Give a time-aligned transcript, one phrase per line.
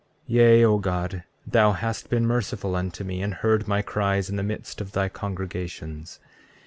[0.27, 4.35] 33:9 Yea, O God, thou hast been merciful unto me, and heard my cries in
[4.35, 6.19] the midst of thy congregations.